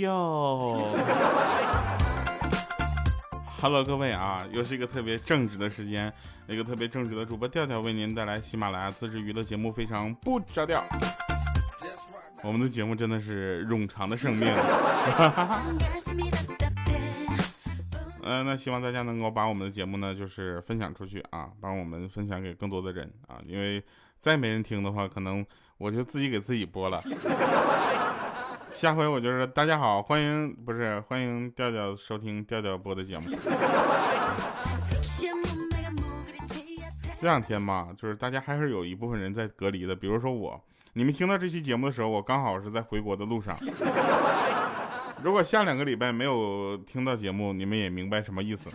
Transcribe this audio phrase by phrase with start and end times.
[0.00, 0.86] 哟。
[3.60, 6.12] Hello，各位啊，又是一个特别正直的时间，
[6.46, 10.82] 一个特别正直的主播调调为您带来喜马拉雅自制娱乐节目，非常不着调。
[12.42, 14.48] 我们的节目真的是冗长的生命。
[18.22, 23.84] 嗯， 那希望大家能够把我们的节目呢，就是分享出去啊，帮我们分享给更多的人啊，因为
[24.18, 25.44] 再没人听的话，可能
[25.76, 26.98] 我就自己给自己播了。
[28.70, 33.24] 下回我就是大家好，欢迎不是欢迎调调收听调调播的节目。
[37.20, 40.58] 这两天嘛，就是大家还是有一部分人在隔离的，比如说我。
[40.92, 43.56] 你们听到这期节目的时候，我刚好是在回国的路上。
[45.22, 48.70] 如果下两个礼拜没有听到节目，你们也明白什么意思。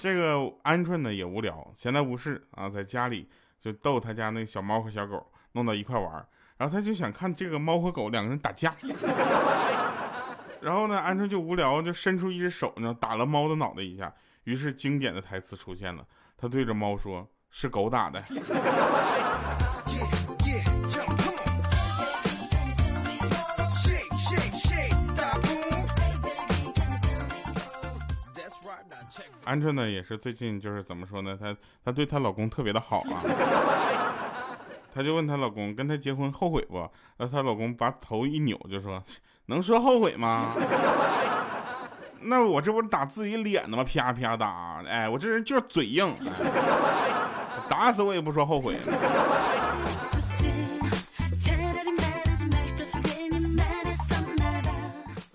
[0.00, 3.28] 这个鹌鹑呢也无聊，闲来无事啊，在家里
[3.60, 6.26] 就逗他家那小猫和小狗弄到一块玩。
[6.58, 8.74] 然后他就想看这个猫和狗两个人打架，
[10.60, 14.12] 然后呢，鹌鹑就无聊，就伸出一只手呢，打了猫的脑袋一下。
[14.42, 16.04] 于是经典的台词出现了，
[16.36, 18.20] 他对着猫说：“是狗打的。”
[29.44, 31.38] 鹌鹑呢，也是最近就是怎么说呢？
[31.40, 33.22] 她她对她老公特别的好啊。
[34.94, 36.90] 她就问她老公跟她结婚后悔不？
[37.18, 39.02] 那她老公把头一扭就说
[39.46, 40.50] ：“能说后悔吗？
[42.22, 43.84] 那我这不是打自己脸呢吗？
[43.84, 44.82] 啪啪打！
[44.88, 46.12] 哎，我这人就是嘴硬，
[47.68, 48.76] 打死我也不说后悔。”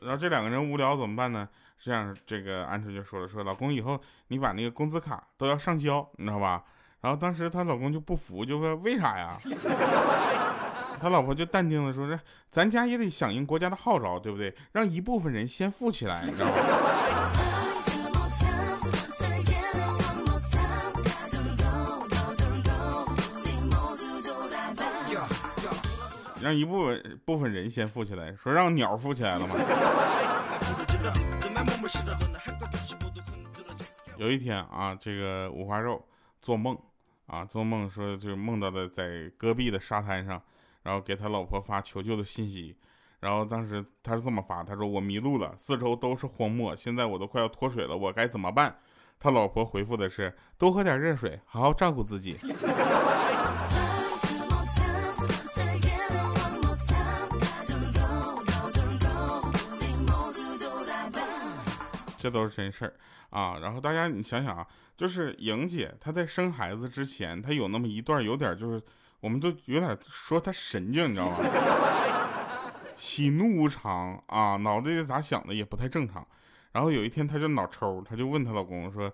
[0.01, 1.47] 然后这两个人无聊怎么办呢？
[1.79, 6.63] 这样，这个鹌鹑就说了：“说老公以后你把那个工资卡都要上交，你知道吧？”
[7.03, 9.29] 然后当时她老公就不服，就问为啥呀？
[11.01, 12.17] 他老婆就淡定的说：“是
[12.49, 14.55] 咱家也得响应国家的号召，对不对？
[14.71, 16.53] 让一部分人先富起来，你知道吗？
[26.41, 29.55] 让一部分部分人先富起来，说让鸟富起来了吗？”
[34.15, 36.01] 有一天啊，这个五花肉
[36.41, 36.77] 做梦。
[37.27, 40.41] 啊，做梦说就是梦到的在戈壁的沙滩上，
[40.83, 42.75] 然后给他老婆发求救的信息，
[43.19, 48.75] 然后当时他是这么发，他说我迷路了，四周都是荒漠，现在我都快要脱水了，我该怎么办？
[49.19, 52.35] 他老婆回复的是多喝点热水，好好照顾自己。
[62.23, 62.93] 这都是真事儿
[63.31, 63.59] 啊！
[63.61, 68.81] 然后大家你想想啊，就是莹姐她在生孩子之前，她有那么一段有点就是，
[69.19, 71.37] 我们都有点说她神经，你知道吗？
[72.95, 76.25] 喜怒无常啊，脑袋里咋想的也不太正常。
[76.71, 79.13] 然后有一天她就脑抽，她就问她老公说：“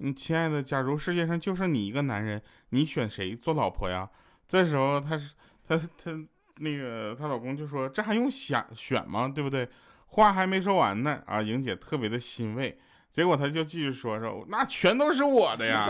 [0.00, 4.06] 嗯，亲爱的，假如世界上就剩你一个男人，你选谁做老婆呀？”
[4.46, 5.32] 这时候她是
[5.66, 6.10] 她她
[6.56, 9.26] 那个她老公就说：“这还用选选吗？
[9.34, 9.66] 对不对？”
[10.12, 12.76] 话还没说完呢，啊，莹姐特别的欣慰，
[13.12, 15.88] 结果她就继续说说，那全都是我的呀。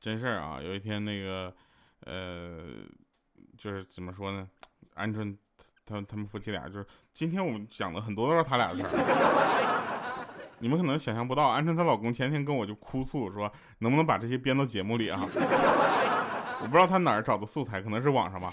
[0.00, 1.52] 真事儿啊，有一天那个，
[2.04, 2.60] 呃，
[3.58, 4.48] 就是怎么说呢，
[4.94, 5.36] 鹌鹑。
[5.86, 10.26] 他他们夫妻俩就是今天我们讲的很多都是他俩的事儿，
[10.58, 15.20] 你们可能想象不到，鹌鹑她老公前天跟我就哭诉说，能不能把这些编到节目里啊？
[16.62, 18.48] 我不知道他哪儿找的素材，可能是网上吧。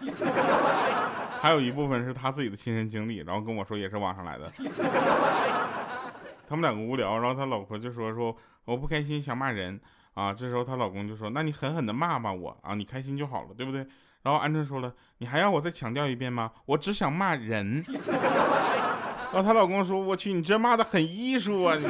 [1.39, 4.45] 还有一部分是他自己的亲身经历，然后跟我说也是网上来的。
[6.47, 8.35] 他们两个无聊，然后他老婆就说说
[8.65, 9.79] 我不开心想骂人
[10.13, 13.87] 啊，这时候她老公就说那你狠狠的骂骂我啊，你开心就好了，对不对？
[14.23, 16.51] 然后鹌鹑说了：“你还要我再强调一遍吗？
[16.65, 17.83] 我只想骂人。
[19.33, 21.85] ”然后她老公说：“我去，你这骂的很艺术啊！”你。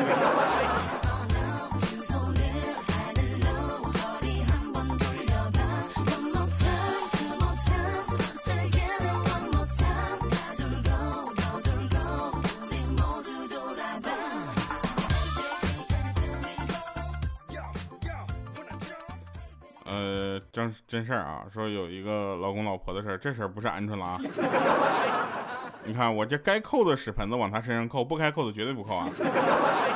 [20.61, 24.19] 真真事儿啊，说有一个老公老婆的事儿，这事儿不是鹌鹑了啊。
[25.85, 29.09] 你看我这该扣的屎盆子往他身上扣，不该扣的绝对不扣啊。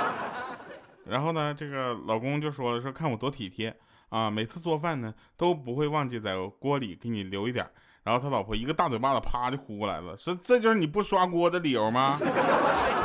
[1.05, 3.75] 然后呢，这个老公就说了，说看我多体贴
[4.09, 7.63] 啊，每次做饭呢都不会忘记在锅里给你留一点。
[8.03, 12.17] 然后他老婆一个大嘴巴子啪就呼过来了，说这就是你不刷锅的理由吗？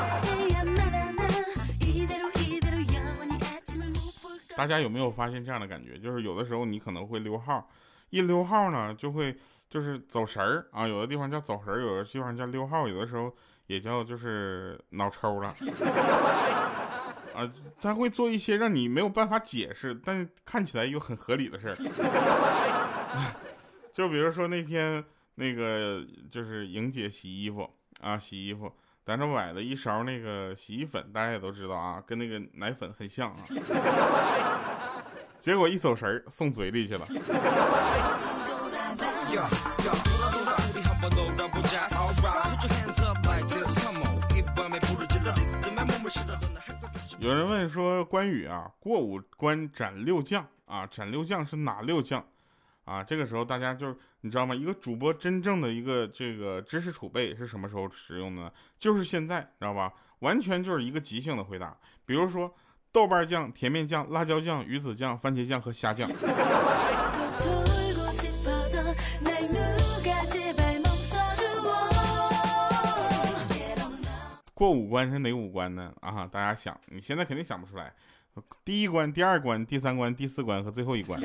[4.61, 5.99] 大家有没有发现这样的感觉？
[5.99, 7.67] 就是有的时候你可能会溜号，
[8.11, 9.35] 一溜号呢就会
[9.71, 13.35] 就是走神儿啊，有的地方叫走神儿，有的地方叫溜号，有的时候
[13.69, 15.49] 也叫就是脑抽了
[17.35, 21.75] 啊，他会做一些让你没有办法解释，但看起来又很合理的事儿。
[23.95, 25.03] 就比如说那天
[25.37, 27.67] 那个就是莹姐洗衣服
[28.03, 28.71] 啊，洗衣服。
[29.05, 33.37] 咱这买了一勺那个洗衣粉，大家也都知道啊，跟那个奶粉很像啊。
[35.41, 37.07] 结果一走神儿送嘴里去了。
[47.19, 52.25] 有人问说关羽啊，过五关斩六将啊，斩六将是哪六将？
[52.91, 54.53] 啊，这个时候大家就是你知道吗？
[54.53, 58.53] 一个主播真正的一个这个知识储备是什么时候使用的呢？
[58.81, 59.93] 就是现在，知道吧？
[60.19, 61.77] 完全就是一个即兴的回答。
[62.05, 62.53] 比如说
[62.91, 66.11] 豆瓣酱、甜面酱、辣椒酱、鱼子酱、番茄酱和虾酱。
[74.53, 75.93] 过五关是哪五关呢？
[76.01, 77.95] 啊，大家想，你现在肯定想不出来。
[78.65, 81.21] 第一关、第二关、第三关、第四关和最后一关。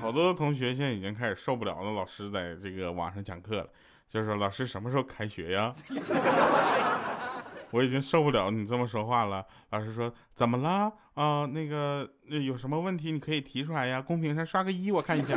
[0.00, 3.68] 好多同学现在已经开始受不了了，老师在这个网上讲课了，
[4.08, 5.74] 就说老师什么时候开学呀？
[7.70, 9.44] 我已经受不了你这么说话了。
[9.70, 11.44] 老师说怎么了啊？
[11.46, 15.36] 那个那有什么问题你可以提出来呀，公屏上刷个一我看一下。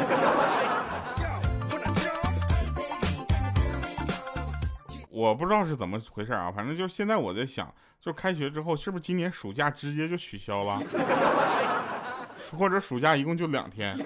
[5.17, 10.79] 我不知道是怎么回事啊，反正就是现在我在想，就开学之后是不是今年暑假直接就取消了，
[12.55, 13.97] 或者暑假一共就两天？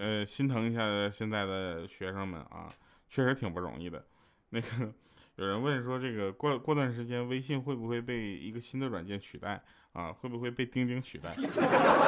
[0.00, 2.68] 呃，心疼一下现在的学生们啊，
[3.08, 4.04] 确实挺不容易的。
[4.50, 4.94] 那个
[5.34, 9.60] 有人问说，这个过过段时间微信会不会被一个新的软件取代？
[9.92, 11.30] 啊，会不会被钉钉取代？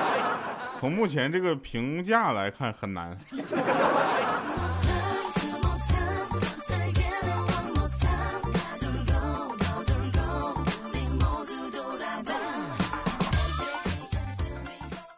[0.81, 3.17] 从目前这个评价来看，很难。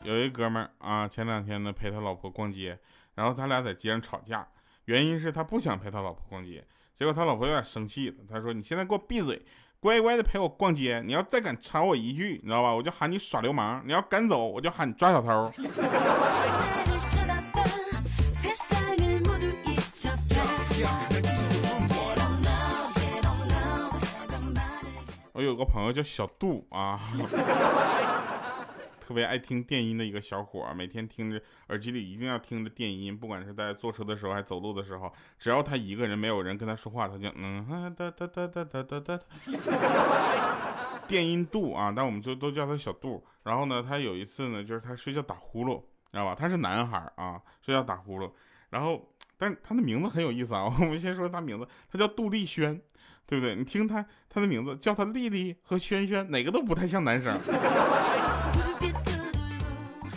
[0.03, 2.79] 有一哥们儿啊，前两天呢陪他老婆逛街，
[3.15, 4.47] 然后他俩在街上吵架，
[4.85, 6.65] 原因是他不想陪他老婆逛街，
[6.95, 9.43] 结果他老婆有点生气了，他说：“你现在给我闭嘴！”
[9.79, 12.75] 乖乖的陪我逛街，你要再敢吵我一句，你知道吧？
[12.75, 13.83] 我就喊你耍流氓。
[13.87, 15.51] 你要敢走，我就喊你抓小偷。
[25.33, 26.99] 我有个朋友叫小杜啊。
[29.07, 37.65] 特别爱听电音的一个小伙，每天听着耳机里一定要听着电音，不管是在坐车的时候还走路的时候，只要他一个人没有人跟他说话，他就嗯
[37.97, 39.21] 哒哒哒哒哒哒哒哒。
[41.07, 43.25] 电音杜啊，但我们就都叫他小杜。
[43.45, 46.35] 然后呢，他有一次呢，就是他睡觉打呼噜，知道吧？
[46.37, 48.29] 他是男孩啊，睡觉打呼噜。
[48.71, 49.09] 然后，
[49.39, 50.65] 但他的名字很有意思啊。
[50.81, 52.83] 我们先说他名字，他叫杜丽轩，
[53.25, 53.55] 对不对？
[53.55, 57.39] 你听他他的名字叫他丽丽和轩轩，哪个都不太像男生。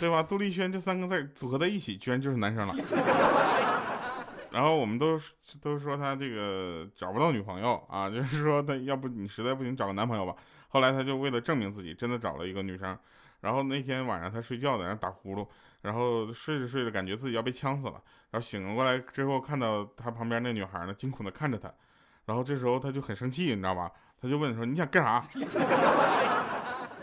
[0.00, 0.22] 对吧？
[0.22, 2.74] 杜丽轩这三个字组合在一起，居然就是男生了。
[4.50, 5.20] 然后我们都
[5.60, 10.34] 都说他这个找不到女朋友啊，就是说他要不你实在不行找个男朋友吧。
[10.70, 12.98] 后来他就为了证明自己，真的找了一个女生。
[13.42, 15.46] 然后那天晚上他睡觉在那打呼噜，
[15.82, 18.02] 然后睡着睡着感觉自己要被呛死了。
[18.30, 21.72] 然后醒了过来之后，看到他旁边那女孩呢，惊恐的看着他。
[22.26, 23.90] 然后这时候他就很生气，你知道吧？
[24.20, 25.18] 他就问说：“你想干啥？”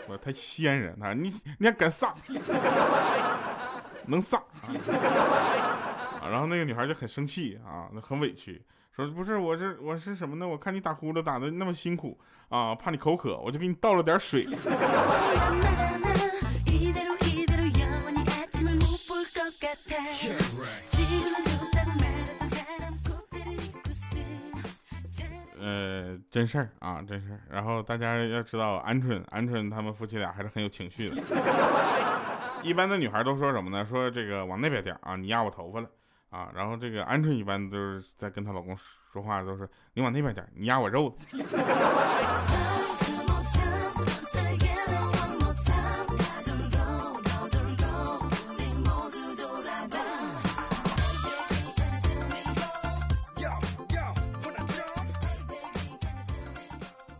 [0.08, 1.12] 我太仙人他！
[1.12, 2.14] 你你还敢撒？
[4.06, 4.38] 能撒
[6.20, 6.28] 啊！
[6.30, 8.62] 然后那个女孩就很生气啊，那很委屈，
[8.96, 10.48] 说不是我是我是什么呢？
[10.48, 14.46] 我看你打呼噜打的那么辛苦啊，怕你口渴，我就给你倒了点水。
[25.60, 25.97] 呃，
[26.30, 27.40] 真事儿啊，真事儿。
[27.50, 31.22] 然后大家要知道，鹌鹑、鹌鹑他们夫妻俩还是很有情绪的。
[32.62, 33.86] 一般的女孩都说什么呢？
[33.88, 35.88] 说这个往那边点啊，你压我头发了
[36.30, 36.50] 啊。
[36.54, 38.76] 然后这个鹌鹑一般都是在跟她老公
[39.12, 41.16] 说话，都是你往那边点，你压我肉。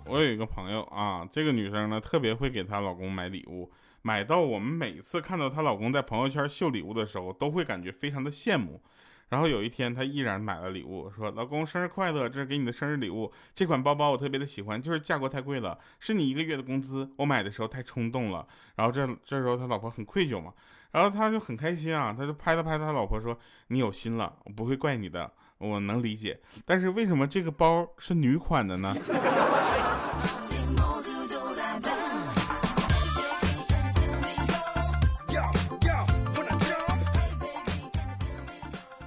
[0.08, 8.80] 我有一个朋友啊，这个女生呢特别会给她老公买礼物，买到我们每次看到她老公在朋友圈秀礼物的时候，都会感觉非常的羡慕。
[9.28, 13.30] 然后有一天，她依然买了礼物，说：“老公生日快乐，这是给你的生日礼物。
[13.54, 17.10] 这款包包我特别的喜欢，就是价格太贵了，是你一个月的工资。
[17.18, 20.54] 我买的时候太冲动了。”然后这这时候他老婆很愧疚嘛，
[20.92, 23.38] 然后他就很开心啊，他就拍了拍他老婆说
[23.68, 26.40] ：“你有心了，我不会怪你的，我能理解。
[26.64, 28.96] 但是为什么这个包是女款的呢？”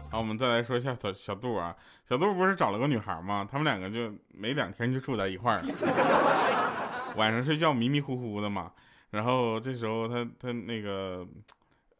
[0.09, 1.73] 好，我们再来说一下小小杜啊，
[2.07, 3.47] 小杜不是找了个女孩吗？
[3.49, 8.71] 他们两个就没两天就住在一块儿了， 晚上睡觉迷迷糊糊的嘛。
[9.09, 11.25] 然后这时候他他那个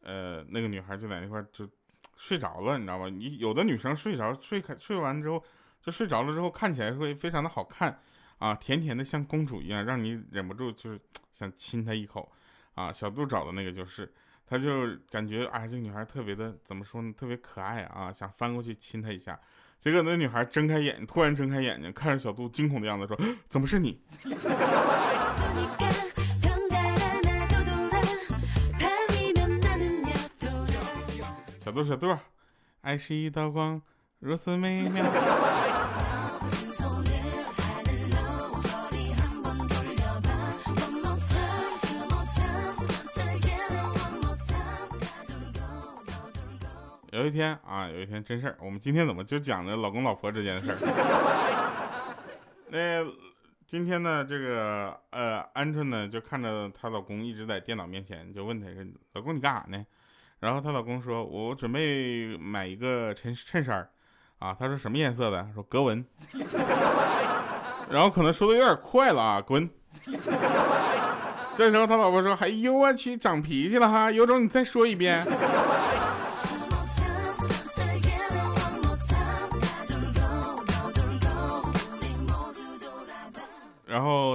[0.02, 1.66] 呃那个女孩就在那块就
[2.16, 3.08] 睡着了，你知道吧？
[3.08, 5.42] 你有的女生睡着睡开睡完之后
[5.82, 7.98] 就睡着了之后看起来会非常的好看
[8.42, 11.00] 啊，甜甜的像公主一样，让你忍不住就是
[11.32, 12.30] 想亲她一口
[12.74, 12.92] 啊。
[12.92, 14.12] 小杜找的那个就是。
[14.44, 17.10] 他就感觉哎，这个女孩特别的怎么说呢？
[17.16, 19.38] 特别可爱啊，想翻过去亲她一下。
[19.78, 23.18] 结果那女孩睁开眼，突然睁开眼睛，看着小杜惊恐的样子，说
[23.48, 23.98] ：“怎么是你？”
[31.60, 32.14] 小杜，小杜，
[32.82, 33.80] 爱是一道光，
[34.18, 35.51] 如此美妙。
[47.22, 48.56] 有一天啊，有一天真事儿。
[48.60, 52.16] 我们今天怎么就讲的老公老婆之间的事儿？
[52.68, 53.06] 那
[53.64, 59.86] 今天呢，这个呃，鹌鹑呢就看着她老公一直在电脑面前，就问她说：“老公你干啥呢？”
[60.40, 63.88] 然后她老公说：“我准备买一个衬衬衫
[64.40, 66.04] 啊。”她说：“什么颜色的？”说：“格纹。”
[67.88, 69.70] 然后可能说的有点快了啊，滚！
[71.54, 75.24] 这时候他老婆说：“哎呦我去，长脾气了哈，有种你再说一遍。”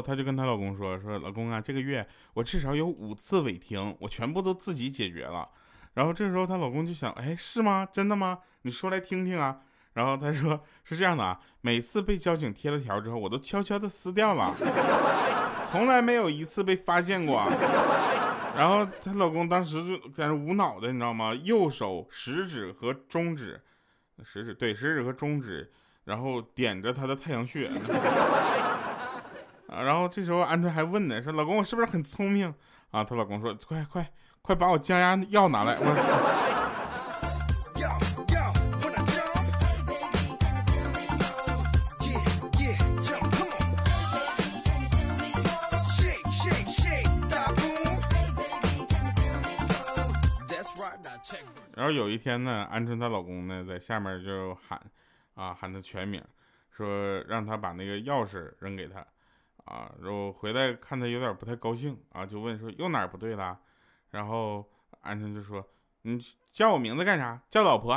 [0.02, 5.48] 她就跟她老公说：“说老公啊，这个月我至少有五次违停，我全部都自己解决了。”
[5.96, 7.88] 然后这时候她老公就想：“哎，是吗？
[7.92, 8.40] 真的吗？
[8.62, 9.60] 你说来听听啊。”
[9.94, 14.54] 然后她说：“是这样的啊，每次被交警贴了条之后，我都悄悄的撕掉了，
[15.72, 17.44] 从来没有一次被发现过。”
[18.56, 21.34] 然后她老公当时就在那无脑的，你知道吗？
[21.44, 23.60] 右手食指和中指，
[24.24, 25.72] 食指对食指和中指，
[26.06, 27.70] 然后点着她的太阳穴。
[29.68, 32.54] 啊，然后这时候鹌鹑还问呢，说老公我是不是很聪明
[32.92, 33.04] 啊？
[33.04, 35.76] 她老公说快快快把我降压药拿来。
[35.78, 36.38] 我。
[51.76, 54.82] 然后有一天呢，鹌鹑她老公呢在下面就喊，
[55.36, 56.24] 啊喊她全名，
[56.76, 59.06] 说让她把那个钥匙扔给他。
[59.68, 63.58] 啊，然后回来看他有点不太高兴啊，就问说又哪儿不对了？
[64.12, 64.66] 然后
[65.02, 65.62] 安生就说
[66.04, 66.18] ：“你
[66.54, 67.40] 叫我名字干啥？
[67.52, 67.92] 叫老婆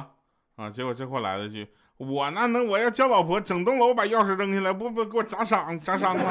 [0.57, 6.23] 啊？”结果这货来了句：“我那能我要叫老婆，整栋楼把钥匙扔下来，不不给我砸伤砸伤了。”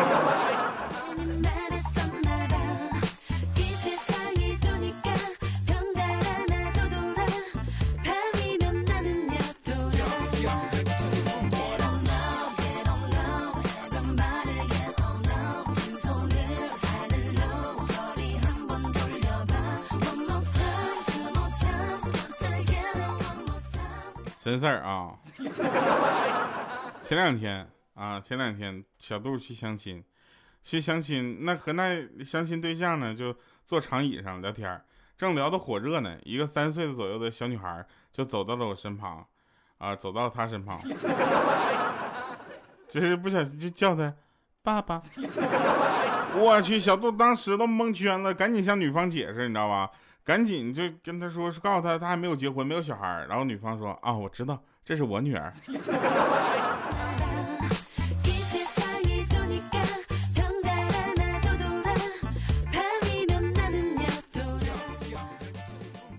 [24.39, 25.19] 真事儿啊！
[27.03, 30.01] 前两天啊，前两天小杜去相亲，
[30.63, 34.81] 去相亲，那和那相亲对象呢，就坐长椅上聊天，
[35.17, 39.27] 正聊得火热呢，一个三岁左右的小女孩就走到了我身旁，
[39.77, 40.79] 啊，走到他身旁，
[42.88, 44.15] 就是不小心就叫他
[44.63, 45.01] 爸爸。
[46.39, 49.91] 我去，小杜当时都蒙圈了，赶紧向女方解释，你知道吧？
[50.29, 55.51] 赶紧就跟他说，告诉他他还没有结婚，没有小孩然后女方说啊，我知道，这是我女儿。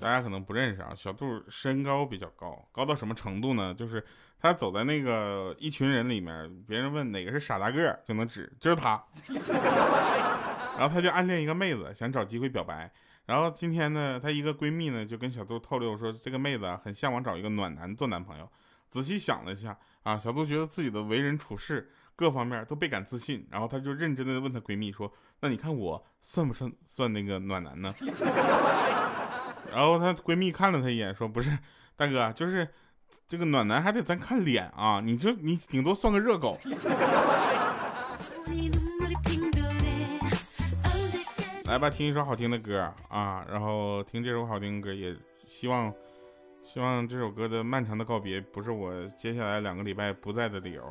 [0.00, 3.72] 大家可能不认识啊，小杜身高比较高，高到什么程度呢？
[3.78, 4.04] 就是
[4.40, 9.00] 他走在那个一群人里面，别人问哪个是傻大个，就能指，就是他。
[10.76, 12.90] 然后他就暗恋一个妹子，想找机会表白。
[13.30, 18.50] 然后今天呢，她一个闺蜜呢就跟小杜透露说，这个妹子啊很向往找一个暖男做男朋友。
[18.90, 23.46] 仔细想了一下啊，小杜觉得自己的为人处事各方面都倍感自信。
[23.48, 27.94] 然后她就认真的问她闺蜜说：“那你看我算不算算那个暖男呢？”
[29.70, 31.56] 然后她闺蜜看了她一眼说：“不是，
[31.94, 32.66] 大哥，就是
[33.28, 36.58] 这个暖男还得咱看脸啊，你就你顶多算个热狗。”
[41.70, 43.46] 来吧，听一首好听的歌啊！
[43.48, 45.14] 然后听这首好听的歌，也
[45.46, 45.94] 希望，
[46.64, 50.82] 希望这首歌的漫长的告别不是我接下来两个礼拜不在的理由。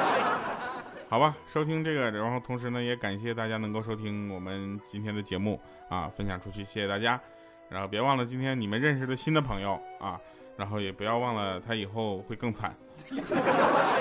[1.08, 7.18] 好吧，收听这个，然后同时呢，也感谢大家能够收听我们今天的节目啊，分享出去，谢谢大家。
[7.70, 10.20] 然后别忘了今天你们认识的新的朋友啊，
[10.58, 12.76] 然后也不要忘了他以后会更惨。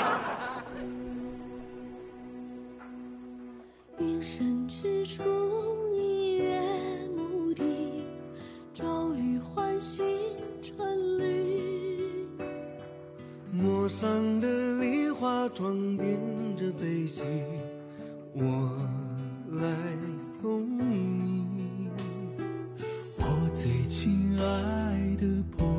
[24.39, 25.27] 爱的
[25.57, 25.76] 朋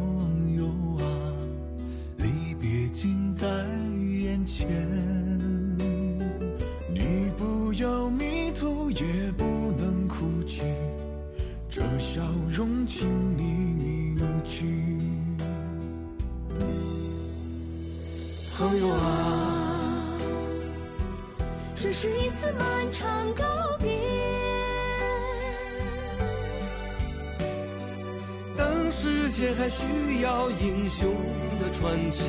[29.79, 31.15] 需要英雄
[31.61, 32.25] 的传奇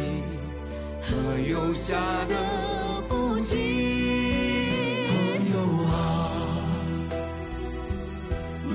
[1.02, 1.10] 和
[1.50, 2.36] 游侠的
[3.08, 3.56] 不羁，
[5.08, 5.16] 朋
[5.52, 5.92] 友啊，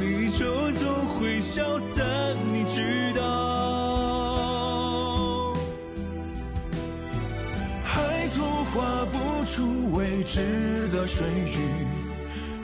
[0.00, 2.04] 离愁总会消散，
[2.52, 3.22] 你知道。
[7.84, 7.92] 海
[8.34, 11.56] 图画不出未知的水域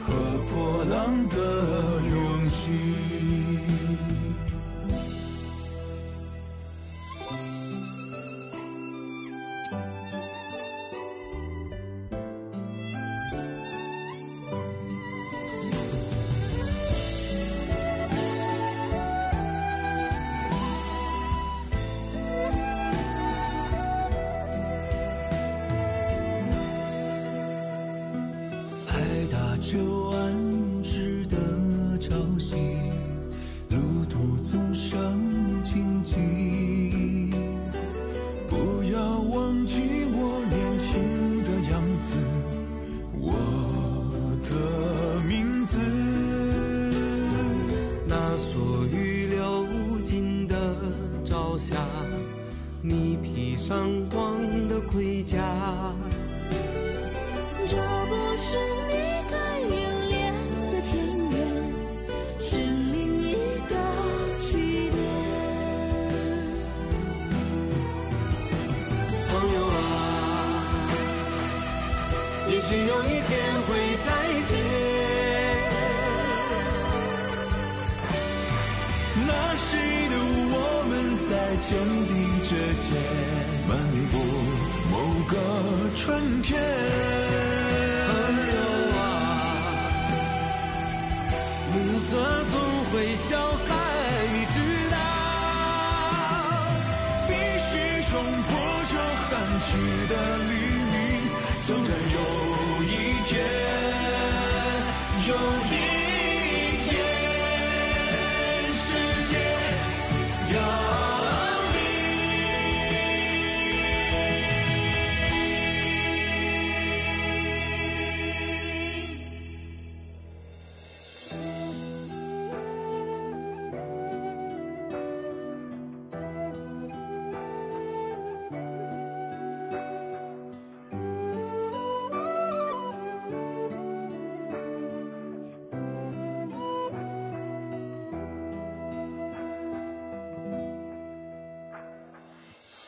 [0.04, 0.12] 和
[0.52, 1.36] 波浪的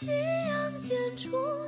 [0.04, 0.08] 夕
[0.48, 1.61] 阳渐出。